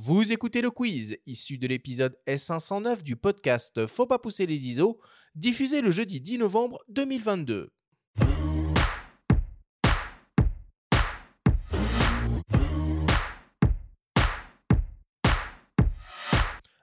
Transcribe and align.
Vous 0.00 0.30
écoutez 0.30 0.62
le 0.62 0.70
quiz, 0.70 1.18
issu 1.26 1.58
de 1.58 1.66
l'épisode 1.66 2.16
S509 2.28 3.02
du 3.02 3.16
podcast 3.16 3.88
Faut 3.88 4.06
pas 4.06 4.20
pousser 4.20 4.46
les 4.46 4.68
ISO, 4.68 5.00
diffusé 5.34 5.80
le 5.80 5.90
jeudi 5.90 6.20
10 6.20 6.38
novembre 6.38 6.78
2022. 6.88 7.72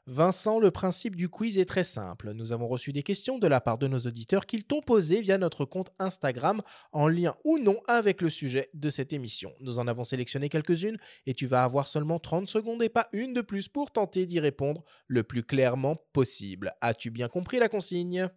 Vincent, 0.07 0.59
le 0.59 0.69
principe 0.69 1.15
du 1.15 1.29
quiz 1.29 1.57
est 1.57 1.65
très 1.65 1.83
simple. 1.83 2.33
Nous 2.33 2.51
avons 2.51 2.67
reçu 2.67 2.93
des 2.93 3.01
questions 3.01 3.39
de 3.39 3.47
la 3.47 3.59
part 3.59 3.79
de 3.79 3.87
nos 3.87 3.97
auditeurs 3.97 4.45
qu'ils 4.45 4.63
t'ont 4.63 4.81
posées 4.81 5.19
via 5.19 5.39
notre 5.39 5.65
compte 5.65 5.91
Instagram 5.97 6.61
en 6.91 7.07
lien 7.07 7.33
ou 7.43 7.57
non 7.57 7.77
avec 7.87 8.21
le 8.21 8.29
sujet 8.29 8.69
de 8.75 8.89
cette 8.89 9.13
émission. 9.13 9.51
Nous 9.61 9.79
en 9.79 9.87
avons 9.87 10.03
sélectionné 10.03 10.47
quelques-unes 10.47 10.99
et 11.25 11.33
tu 11.33 11.47
vas 11.47 11.63
avoir 11.63 11.87
seulement 11.87 12.19
30 12.19 12.47
secondes 12.47 12.83
et 12.83 12.89
pas 12.89 13.07
une 13.13 13.33
de 13.33 13.41
plus 13.41 13.67
pour 13.67 13.89
tenter 13.89 14.27
d'y 14.27 14.39
répondre 14.39 14.83
le 15.07 15.23
plus 15.23 15.41
clairement 15.41 15.95
possible. 16.13 16.75
As-tu 16.81 17.09
bien 17.09 17.27
compris 17.27 17.57
la 17.57 17.67
consigne? 17.67 18.29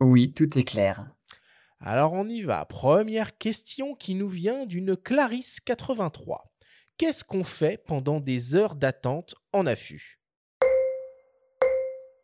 Oui, 0.00 0.34
tout 0.34 0.58
est 0.58 0.64
clair. 0.64 1.10
Alors 1.80 2.12
on 2.12 2.28
y 2.28 2.42
va. 2.42 2.66
Première 2.66 3.38
question 3.38 3.94
qui 3.94 4.14
nous 4.14 4.28
vient 4.28 4.66
d'une 4.66 4.98
Clarisse 4.98 5.60
83. 5.60 6.52
Qu'est-ce 6.98 7.24
qu'on 7.24 7.44
fait 7.44 7.82
pendant 7.86 8.20
des 8.20 8.54
heures 8.54 8.74
d'attente 8.74 9.34
en 9.54 9.64
affût? 9.64 10.18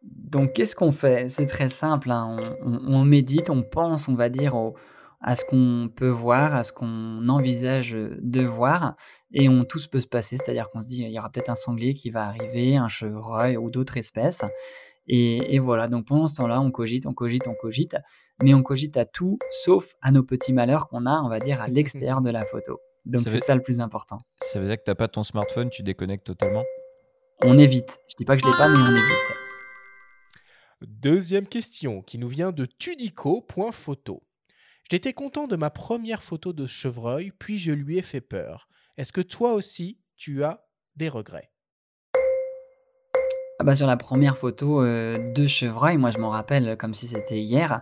Donc, 0.05 0.53
qu'est-ce 0.53 0.77
qu'on 0.77 0.93
fait? 0.93 1.29
C'est 1.29 1.47
très 1.47 1.69
simple, 1.69 2.11
hein. 2.11 2.37
On 2.63 3.05
médite, 3.05 3.51
on 3.51 3.63
pense, 3.63 4.09
on 4.09 4.15
va 4.15 4.29
dire, 4.29 4.55
à 5.21 5.35
ce 5.35 5.45
qu'on 5.45 5.89
peut 5.95 6.09
voir, 6.09 6.55
à 6.55 6.63
ce 6.63 6.73
qu'on 6.73 7.29
envisage, 7.29 7.97
de 7.97 8.43
voir 8.43 8.95
et 9.33 9.49
on 9.49 9.65
tout 9.65 9.79
se 9.79 9.89
peut 9.89 10.01
se 10.01 10.07
passer. 10.07 10.37
C'est-à-dire 10.37 10.71
qu'on 10.71 10.83
se 10.83 10.87
dit: 10.87 11.03
«Il 11.03 11.11
y 11.11 11.19
aura 11.19 11.31
peut-être 11.31 11.49
un 11.49 11.55
sanglier 11.55 11.95
qui 11.95 12.11
va 12.11 12.27
arriver, 12.27 12.77
un 12.77 12.89
chevreuil 12.89 13.57
ou 13.57 13.71
d'autres 13.71 13.97
espèces» 13.97 14.43
et 15.07 15.55
et 15.55 15.59
voilà, 15.59 15.89
donc 15.89 16.07
pendant 16.07 16.27
ce 16.27 16.37
temps-là, 16.37 16.61
on 16.61 16.71
cogite, 16.71 17.07
on 17.07 17.15
cogite, 17.15 17.47
on 17.47 17.55
cogite, 17.55 17.97
mais 18.43 18.55
on 18.55 18.63
cogite 18.63 18.97
à 18.97 19.05
tout 19.05 19.39
sauf 19.51 19.95
à 20.03 20.11
nos 20.13 20.23
petits 20.23 20.53
malheurs 20.53 20.89
qu'on 20.89 21.07
a, 21.07 21.21
on 21.23 21.29
va 21.29 21.41
dire, 21.41 21.61
à 21.61 21.69
l'extérieur 21.69 22.21
de 22.21 22.31
la 22.31 22.45
photo. 22.45 22.81
Donc 23.07 23.23
c'est 23.27 23.41
ça 23.41 23.55
le 23.55 23.63
plus 23.63 23.81
important. 23.81 24.19
Ça 24.41 24.61
veut 24.61 24.67
dire 24.67 24.77
que 24.77 24.91
tu 24.91 24.95
pas 24.95 25.09
ton 25.09 25.23
smartphone, 25.23 25.69
tu 25.71 25.83
déconnectes 25.83 26.25
totalement? 26.25 26.65
On 27.45 27.59
évite. 27.59 27.99
Je 28.09 28.15
dis 28.17 28.25
pas 28.25 28.37
que 28.37 28.43
je 28.43 28.47
l'ai 28.47 28.57
pas, 28.57 28.69
mais 28.69 28.79
on 28.79 28.91
évite. 28.91 29.54
Deuxième 30.87 31.47
question 31.47 32.03
qui 32.03 32.19
nous 32.19 32.29
vient 32.29 32.53
de 32.53 32.67
tudico.photo. 32.67 34.23
J'étais 34.91 35.15
content 35.15 35.47
de 35.47 35.57
ma 35.57 35.71
première 35.71 36.23
photo 36.23 36.53
de 36.53 36.67
chevreuil, 36.67 37.33
puis 37.39 37.59
je 37.59 37.73
lui 37.73 37.97
ai 37.97 38.03
fait 38.03 38.21
peur. 38.21 38.69
Est-ce 38.99 39.13
que 39.13 39.23
toi 39.23 39.55
aussi, 39.55 39.99
tu 40.17 40.45
as 40.45 40.67
des 40.97 41.09
regrets? 41.09 41.54
Ah 43.65 43.69
bah, 43.69 43.75
sur 43.75 43.87
la 43.87 43.97
première 43.97 44.37
photo, 44.37 44.83
de 44.85 45.47
chevreuil, 45.47 45.97
moi 45.97 46.11
je 46.11 46.19
m'en 46.19 46.29
rappelle 46.29 46.77
comme 46.77 46.93
si 46.93 47.07
c'était 47.07 47.41
hier. 47.41 47.81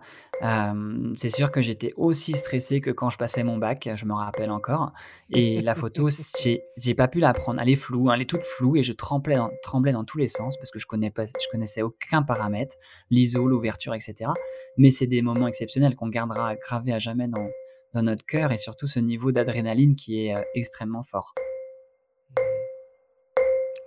c'est 1.16 1.28
sûr 1.28 1.50
que 1.50 1.60
j'étais 1.60 1.92
aussi 1.96 2.34
stressé 2.34 2.80
que 2.80 2.90
quand 2.90 3.10
je 3.10 3.18
passais 3.18 3.42
mon 3.42 3.56
bac, 3.56 3.88
je 3.92 4.04
me 4.04 4.14
rappelle 4.14 4.52
encore 4.52 4.92
et 5.30 5.60
la 5.60 5.74
photo, 5.74 6.08
j'ai 6.76 6.94
pas 6.94 7.08
pu 7.08 7.18
la 7.18 7.32
prendre. 7.32 7.60
Elle 7.60 7.68
est 7.68 7.74
floue, 7.74 8.10
hein, 8.10 8.14
elle 8.14 8.22
est 8.22 8.30
toute 8.30 8.46
floue 8.46 8.76
et 8.76 8.84
je 8.84 8.92
tremblais 8.92 9.34
dans 9.34 9.50
tremblais 9.60 9.90
dans 9.90 10.04
tous 10.04 10.18
les 10.18 10.28
sens 10.28 10.56
parce 10.56 10.70
que 10.70 10.78
je 10.78 10.86
connais 10.86 11.10
pas 11.10 11.24
je 11.26 11.48
connaissais 11.50 11.82
aucun 11.82 12.22
paramètre, 12.22 12.76
l'ISO, 13.10 13.48
l'ouverture 13.48 13.92
etc. 13.92 14.30
Mais 14.76 14.90
c'est 14.90 15.08
des 15.08 15.20
moments 15.20 15.48
exceptionnels 15.48 15.96
qu'on 15.96 16.10
gardera 16.10 16.54
gravés 16.54 16.92
à 16.92 17.00
jamais 17.00 17.26
dans 17.26 17.48
dans 17.92 18.02
notre 18.02 18.24
cœur 18.24 18.52
et 18.52 18.56
surtout 18.56 18.86
ce 18.86 19.00
niveau 19.00 19.32
d'adrénaline 19.32 19.96
qui 19.96 20.26
est, 20.26 20.34
extrêmement 20.54 21.02
fort. 21.02 21.34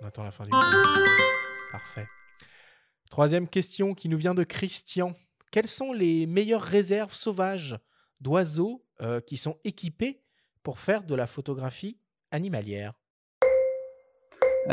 On 0.02 0.06
attend 0.06 0.24
la 0.24 0.30
fin 0.30 0.44
du 0.44 0.50
Parfait. 1.70 2.06
Troisième 3.10 3.48
question 3.48 3.94
qui 3.94 4.08
nous 4.08 4.18
vient 4.18 4.34
de 4.34 4.44
Christian. 4.44 5.14
Quelles 5.50 5.68
sont 5.68 5.92
les 5.92 6.26
meilleures 6.26 6.62
réserves 6.62 7.14
sauvages 7.14 7.78
d'oiseaux 8.20 8.84
euh, 9.00 9.20
qui 9.20 9.36
sont 9.36 9.58
équipées 9.64 10.22
pour 10.62 10.80
faire 10.80 11.04
de 11.04 11.14
la 11.14 11.26
photographie 11.26 11.98
animalière? 12.30 12.94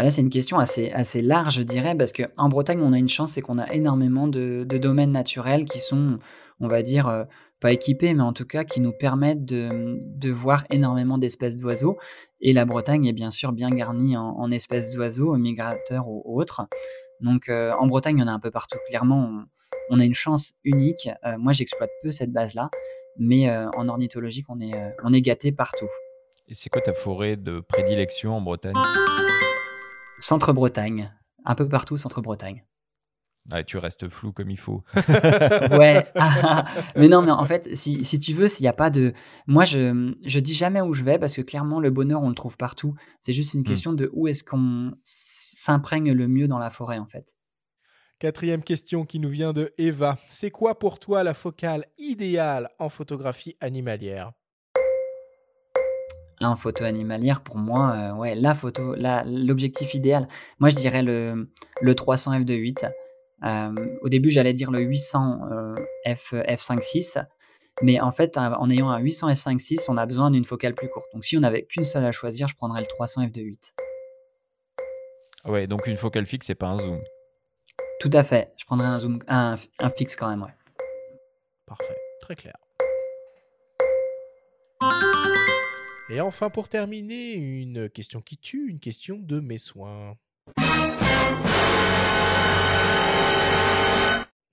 C'est 0.10 0.22
une 0.22 0.30
question 0.30 0.58
assez, 0.58 1.22
large, 1.22 1.56
je 1.56 1.64
dirais, 1.64 1.96
parce 1.96 2.14
qu'en 2.14 2.50
Bretagne, 2.50 2.82
on 2.82 2.94
a 2.94 2.98
une 2.98 3.10
chance, 3.10 3.34
c'est 3.34 3.42
qu'on 3.42 3.60
a 3.60 3.72
énormément 3.74 4.28
de, 4.28 4.66
domaines 4.70 5.12
naturels 5.12 5.66
qui 5.66 5.80
sont, 5.80 6.20
on 6.60 6.68
va 6.68 6.82
dire, 6.82 7.08
euh, 7.08 7.24
pas 7.60 7.72
équipés, 7.72 8.14
mais 8.14 8.24
en 8.24 8.34
tout 8.34 8.46
cas 8.46 8.64
qui 8.64 8.82
nous 8.82 8.92
permettent 8.92 9.46
de, 9.46 10.32
voir 10.32 10.66
énormément 10.70 11.18
d'espèces 11.18 11.58
d'oiseaux. 11.58 11.98
Et 12.42 12.54
la 12.54 12.66
Bretagne 12.66 13.06
est 13.06 13.14
bien 13.14 13.32
sûr 13.32 13.52
bien 13.52 13.70
garnie 13.70 14.18
en, 14.18 14.52
espèces 14.52 14.94
d'oiseaux, 14.94 15.36
migrateurs 15.36 16.08
ou 16.08 16.40
autres. 16.40 16.64
Donc 17.22 17.48
euh, 17.48 17.72
en 17.80 17.88
Bretagne, 17.88 18.18
il 18.18 18.22
y 18.22 18.24
en 18.24 18.28
a 18.28 18.34
un 18.34 18.40
peu 18.40 18.52
partout. 18.52 18.78
Clairement, 18.90 19.44
on, 19.90 20.00
a 20.00 20.04
une 20.04 20.14
chance 20.14 20.54
unique. 20.64 21.08
Euh, 21.26 21.38
moi, 21.38 21.54
j'exploite 21.54 21.92
peu 22.02 22.12
cette 22.12 22.32
base-là, 22.32 22.70
mais 23.18 23.50
en 23.50 23.88
ornithologie, 23.88 24.44
on 24.50 24.60
est, 24.60 24.74
on 25.04 25.14
est 25.14 25.22
gâté 25.22 25.52
partout. 25.52 25.88
Et 26.50 26.56
c'est 26.56 26.70
quoi 26.70 26.82
ta 26.82 26.94
forêt 26.94 27.38
de 27.38 27.62
prédilection 27.62 28.36
en 28.36 28.42
Bretagne? 28.42 28.74
Centre-Bretagne, 30.20 31.14
un 31.46 31.56
peu 31.56 31.68
partout 31.68 31.98
Centre-Bretagne. 31.98 32.66
Ah, 33.52 33.64
tu 33.64 33.78
restes 33.78 34.08
flou 34.08 34.32
comme 34.32 34.50
il 34.50 34.58
faut. 34.58 34.84
ouais. 35.72 36.06
mais 36.96 37.10
non, 37.10 37.22
mais 37.22 37.32
en 37.32 37.46
fait, 37.46 37.76
si, 37.76 38.06
si 38.06 38.18
tu 38.20 38.34
veux, 38.34 38.48
s'il 38.48 38.64
n'y 38.64 38.70
a 38.70 38.74
pas 38.74 38.90
de. 38.90 39.14
Moi, 39.48 39.66
je, 39.66 40.14
je 40.26 40.40
dis 40.40 40.54
jamais 40.54 40.80
où 40.80 40.94
je 40.94 41.04
vais 41.04 41.20
parce 41.20 41.36
que 41.36 41.42
clairement, 41.42 41.82
le 41.82 41.92
bonheur, 41.92 42.22
on 42.22 42.30
le 42.30 42.36
trouve 42.36 42.56
partout. 42.56 42.96
C'est 43.20 43.34
juste 43.34 43.54
une 43.54 43.62
hmm. 43.62 43.66
question 43.66 43.94
de 43.94 44.10
où 44.14 44.28
est-ce 44.28 44.44
qu'on 44.44 44.94
s'imprègne 45.04 46.14
le 46.14 46.28
mieux 46.28 46.48
dans 46.48 46.60
la 46.60 46.70
forêt, 46.70 47.00
en 47.00 47.06
fait. 47.06 47.36
Quatrième 48.20 48.64
question 48.64 49.04
qui 49.04 49.20
nous 49.20 49.30
vient 49.30 49.52
de 49.52 49.74
Eva. 49.78 50.18
C'est 50.28 50.52
quoi 50.52 50.80
pour 50.80 51.00
toi 51.00 51.24
la 51.24 51.34
focale 51.34 51.86
idéale 51.98 52.70
en 52.80 52.88
photographie 52.88 53.58
animalière? 53.60 54.32
En 56.50 56.56
photo 56.56 56.84
animalière, 56.84 57.42
pour 57.42 57.58
moi, 57.58 57.94
euh, 57.96 58.14
ouais, 58.14 58.36
la 58.36 58.56
photo, 58.56 58.96
l'objectif 59.26 59.94
idéal, 59.94 60.28
moi 60.60 60.70
je 60.70 60.76
dirais 60.76 61.02
le, 61.02 61.50
le 61.82 61.96
300 61.96 62.40
f2.8. 62.40 62.92
Euh, 63.44 63.98
au 64.02 64.10
début, 64.10 64.30
j'allais 64.30 64.54
dire 64.54 64.72
le 64.72 64.80
800 64.80 65.40
euh, 65.52 65.76
f, 66.16 66.34
f5.6, 66.34 67.26
mais 67.82 68.00
en 68.00 68.12
fait, 68.12 68.38
en 68.38 68.70
ayant 68.70 68.90
un 68.90 69.00
800 69.00 69.32
f5.6, 69.32 69.86
on 69.90 69.98
a 69.98 70.06
besoin 70.06 70.32
d'une 70.32 70.46
focale 70.46 70.76
plus 70.76 70.90
courte. 70.90 71.08
Donc 71.14 71.26
si 71.26 71.38
on 71.38 71.42
n'avait 71.42 71.64
qu'une 71.64 71.84
seule 71.84 72.06
à 72.06 72.12
choisir, 72.12 72.48
je 72.48 72.56
prendrais 72.56 72.82
le 72.82 72.88
300 72.88 73.26
f2.8. 73.28 73.74
Ouais, 75.46 75.68
donc 75.68 75.88
une 75.88 75.98
focale 75.98 76.26
fixe, 76.26 76.48
c'est 76.48 76.56
pas 76.56 76.68
un 76.68 76.80
zoom. 76.80 77.02
Tout 78.00 78.12
à 78.14 78.24
fait, 78.24 78.54
je 78.58 78.66
prendrais 78.66 78.88
un 78.88 79.00
zoom, 79.00 79.20
un, 79.28 79.56
un 79.80 79.90
fixe 79.90 80.16
quand 80.16 80.30
même, 80.30 80.42
ouais. 80.42 80.54
Parfait, 81.66 81.98
très 82.22 82.36
clair. 82.36 82.56
Et 86.10 86.20
enfin, 86.20 86.50
pour 86.50 86.68
terminer, 86.68 87.34
une 87.34 87.90
question 87.90 88.20
qui 88.22 88.38
tue, 88.38 88.70
une 88.70 88.80
question 88.80 89.18
de 89.20 89.40
mes 89.40 89.58
soins. 89.58 90.18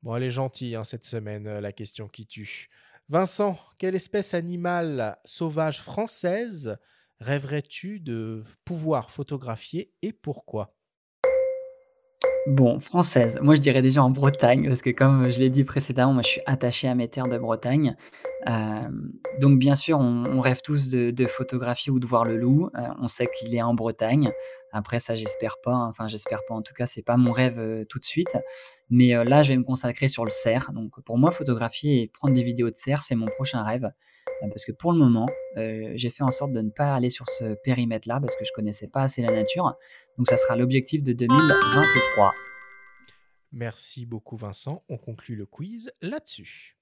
Bon, 0.02 0.14
elle 0.16 0.22
est 0.22 0.30
gentille 0.30 0.76
hein, 0.76 0.84
cette 0.84 1.04
semaine, 1.04 1.48
euh, 1.48 1.60
la 1.60 1.72
question 1.72 2.06
qui 2.06 2.26
tue. 2.26 2.68
Vincent, 3.08 3.58
quelle 3.78 3.96
espèce 3.96 4.32
animale 4.32 5.16
sauvage 5.24 5.82
française 5.82 6.78
rêverais-tu 7.18 7.98
de 7.98 8.44
pouvoir 8.64 9.10
photographier 9.10 9.92
et 10.02 10.12
pourquoi? 10.12 10.76
Bon, 12.46 12.78
française. 12.80 13.38
Moi, 13.42 13.56
je 13.56 13.60
dirais 13.60 13.82
déjà 13.82 14.02
en 14.02 14.10
Bretagne, 14.10 14.68
parce 14.68 14.82
que 14.82 14.90
comme 14.90 15.28
je 15.30 15.40
l'ai 15.40 15.50
dit 15.50 15.64
précédemment, 15.64 16.14
moi, 16.14 16.22
je 16.22 16.28
suis 16.28 16.42
attaché 16.46 16.88
à 16.88 16.94
mes 16.94 17.08
terres 17.08 17.28
de 17.28 17.36
Bretagne. 17.36 17.96
Euh, 18.48 18.88
donc, 19.40 19.58
bien 19.58 19.74
sûr, 19.74 19.98
on, 19.98 20.40
rêve 20.40 20.60
tous 20.62 20.88
de, 20.88 21.26
photographier 21.26 21.92
ou 21.92 22.00
de 22.00 22.06
voir 22.06 22.24
le 22.24 22.36
loup. 22.36 22.70
Euh, 22.74 22.88
on 23.00 23.06
sait 23.06 23.26
qu'il 23.38 23.54
est 23.54 23.62
en 23.62 23.74
Bretagne. 23.74 24.30
Après, 24.72 24.98
ça, 24.98 25.14
j'espère 25.14 25.56
pas. 25.62 25.74
Enfin, 25.74 26.08
j'espère 26.08 26.40
pas. 26.46 26.54
En 26.54 26.62
tout 26.62 26.74
cas, 26.74 26.86
c'est 26.86 27.02
pas 27.02 27.16
mon 27.16 27.32
rêve 27.32 27.58
euh, 27.58 27.84
tout 27.84 27.98
de 27.98 28.04
suite. 28.04 28.38
Mais 28.88 29.12
là, 29.24 29.42
je 29.42 29.52
vais 29.52 29.58
me 29.58 29.64
consacrer 29.64 30.08
sur 30.08 30.24
le 30.24 30.30
cerf. 30.30 30.72
Donc, 30.72 31.00
pour 31.04 31.18
moi, 31.18 31.30
photographier 31.30 32.02
et 32.02 32.08
prendre 32.08 32.34
des 32.34 32.42
vidéos 32.42 32.70
de 32.70 32.76
cerf, 32.76 33.02
c'est 33.02 33.14
mon 33.14 33.26
prochain 33.26 33.62
rêve. 33.62 33.90
parce 34.40 34.64
que 34.64 34.72
pour 34.72 34.92
le 34.92 34.98
moment, 34.98 35.26
j'ai 35.56 36.10
fait 36.10 36.24
en 36.24 36.30
sorte 36.30 36.52
de 36.52 36.60
ne 36.60 36.70
pas 36.70 36.94
aller 36.94 37.10
sur 37.10 37.28
ce 37.28 37.54
périmètre-là 37.62 38.20
parce 38.20 38.36
que 38.36 38.44
je 38.44 38.52
connaissais 38.52 38.88
pas 38.88 39.02
assez 39.02 39.22
la 39.22 39.32
nature. 39.32 39.74
Donc 40.18 40.26
ça 40.26 40.36
sera 40.36 40.56
l'objectif 40.56 41.02
de 41.02 41.12
2023. 41.12 42.32
Merci 43.52 44.06
beaucoup 44.06 44.36
Vincent. 44.36 44.84
On 44.88 44.96
conclut 44.96 45.36
le 45.36 45.46
quiz 45.46 45.92
là-dessus. 46.02 46.79